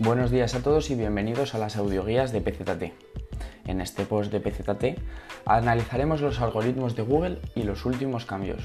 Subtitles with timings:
[0.00, 2.92] Buenos días a todos y bienvenidos a las audioguías de PZT.
[3.66, 4.96] En este post de PZT
[5.44, 8.62] analizaremos los algoritmos de Google y los últimos cambios.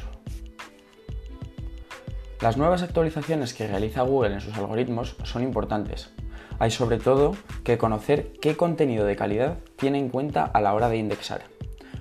[2.39, 6.11] Las nuevas actualizaciones que realiza Google en sus algoritmos son importantes.
[6.59, 10.87] Hay sobre todo que conocer qué contenido de calidad tiene en cuenta a la hora
[10.87, 11.41] de indexar.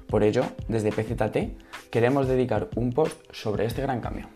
[0.09, 4.29] Por ello, desde PZT queremos dedicar un post sobre este gran cambio.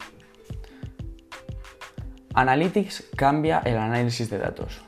[2.36, 4.82] Analytics cambia el análisis de datos.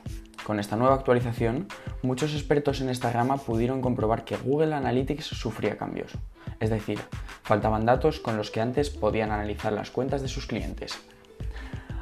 [0.44, 1.66] Con esta nueva actualización,
[2.02, 6.12] muchos expertos en esta rama pudieron comprobar que Google Analytics sufría cambios.
[6.60, 6.98] Es decir,
[7.44, 10.98] faltaban datos con los que antes podían analizar las cuentas de sus clientes.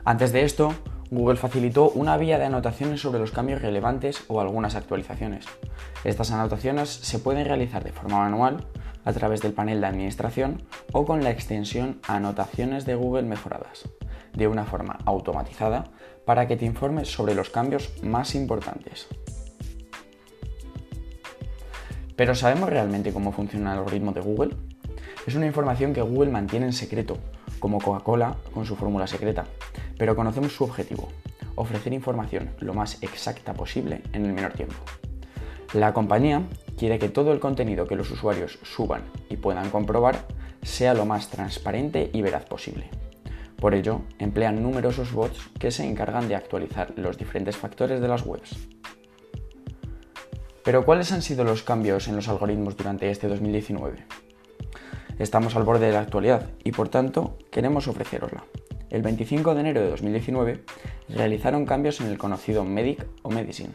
[0.05, 0.75] Antes de esto,
[1.13, 5.47] Google facilitó una vía de anotaciones sobre los cambios relevantes o algunas actualizaciones.
[6.03, 8.67] Estas anotaciones se pueden realizar de forma manual,
[9.05, 13.85] a través del panel de administración o con la extensión Anotaciones de Google mejoradas
[14.37, 15.85] de una forma automatizada
[16.25, 19.09] para que te informes sobre los cambios más importantes.
[22.15, 24.57] Pero ¿sabemos realmente cómo funciona el algoritmo de Google?
[25.27, 27.19] Es una información que Google mantiene en secreto,
[27.59, 29.45] como Coca-Cola con su fórmula secreta,
[29.99, 31.09] pero conocemos su objetivo,
[31.57, 34.77] ofrecer información lo más exacta posible en el menor tiempo.
[35.75, 36.43] La compañía
[36.79, 40.27] quiere que todo el contenido que los usuarios suban y puedan comprobar
[40.63, 42.89] sea lo más transparente y veraz posible.
[43.59, 48.25] Por ello, emplean numerosos bots que se encargan de actualizar los diferentes factores de las
[48.27, 48.69] webs.
[50.63, 54.05] Pero ¿cuáles han sido los cambios en los algoritmos durante este 2019?
[55.19, 58.45] Estamos al borde de la actualidad y por tanto queremos ofrecerosla.
[58.91, 60.65] El 25 de enero de 2019
[61.09, 63.75] realizaron cambios en el conocido Medic o Medicine.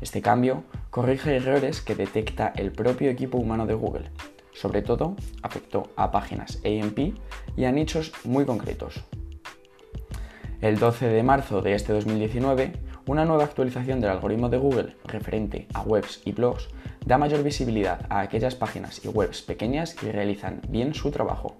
[0.00, 4.10] Este cambio corrige errores que detecta el propio equipo humano de Google
[4.58, 7.14] sobre todo, afectó a páginas AMP
[7.56, 9.04] y a nichos muy concretos.
[10.60, 12.72] El 12 de marzo de este 2019,
[13.06, 16.68] una nueva actualización del algoritmo de Google referente a webs y blogs
[17.06, 21.56] da mayor visibilidad a aquellas páginas y webs pequeñas que realizan bien su trabajo.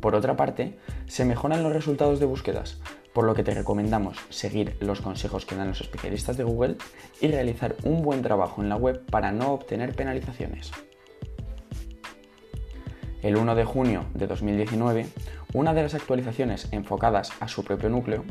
[0.00, 2.82] Por otra parte, se mejoran los resultados de búsquedas,
[3.14, 6.76] por lo que te recomendamos seguir los consejos que dan los especialistas de Google
[7.22, 10.70] y realizar un buen trabajo en la web para no obtener penalizaciones
[13.22, 15.06] el 1 de junio de 2019,
[15.52, 18.24] una de las actualizaciones enfocadas a su propio núcleo,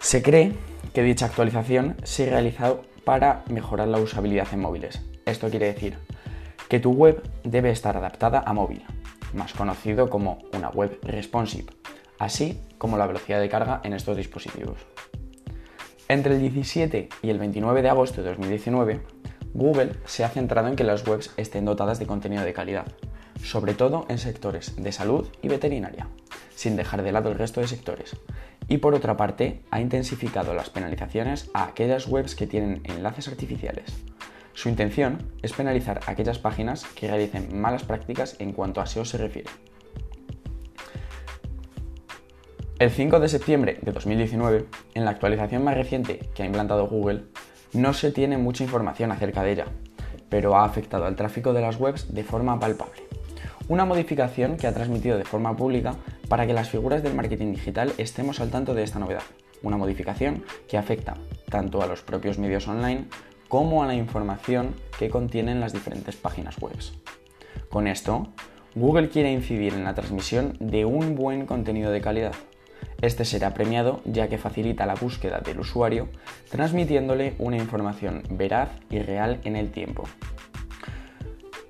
[0.00, 0.54] se cree
[0.94, 5.02] que dicha actualización se ha realizado para mejorar la usabilidad en móviles.
[5.26, 5.98] Esto quiere decir
[6.68, 8.84] que tu web debe estar adaptada a móvil,
[9.34, 11.72] más conocido como una web responsive,
[12.18, 14.78] así como la velocidad de carga en estos dispositivos.
[16.08, 19.00] Entre el 17 y el 29 de agosto de 2019,
[19.52, 22.86] Google se ha centrado en que las webs estén dotadas de contenido de calidad,
[23.42, 26.08] sobre todo en sectores de salud y veterinaria,
[26.54, 28.16] sin dejar de lado el resto de sectores.
[28.68, 33.94] Y por otra parte, ha intensificado las penalizaciones a aquellas webs que tienen enlaces artificiales.
[34.52, 39.16] Su intención es penalizar aquellas páginas que realicen malas prácticas en cuanto a SEO se
[39.16, 39.48] refiere.
[42.78, 47.24] El 5 de septiembre de 2019, en la actualización más reciente que ha implantado Google,
[47.72, 49.66] no se tiene mucha información acerca de ella,
[50.28, 53.07] pero ha afectado al tráfico de las webs de forma palpable
[53.68, 55.94] una modificación que ha transmitido de forma pública
[56.28, 59.22] para que las figuras del marketing digital estemos al tanto de esta novedad.
[59.62, 61.14] Una modificación que afecta
[61.50, 63.06] tanto a los propios medios online
[63.48, 66.76] como a la información que contienen las diferentes páginas web.
[67.68, 68.28] Con esto,
[68.74, 72.34] Google quiere incidir en la transmisión de un buen contenido de calidad.
[73.00, 76.08] Este será premiado ya que facilita la búsqueda del usuario,
[76.50, 80.04] transmitiéndole una información veraz y real en el tiempo.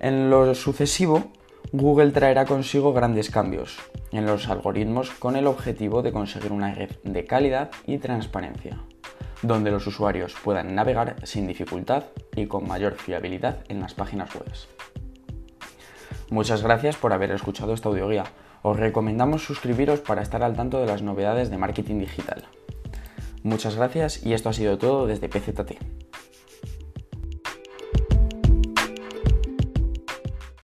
[0.00, 1.32] En lo sucesivo,
[1.72, 3.78] Google traerá consigo grandes cambios
[4.10, 8.78] en los algoritmos con el objetivo de conseguir una red de calidad y transparencia,
[9.42, 12.04] donde los usuarios puedan navegar sin dificultad
[12.34, 14.50] y con mayor fiabilidad en las páginas web.
[16.30, 18.24] Muchas gracias por haber escuchado esta audioguía.
[18.62, 22.44] Os recomendamos suscribiros para estar al tanto de las novedades de marketing digital.
[23.42, 25.97] Muchas gracias y esto ha sido todo desde PZT.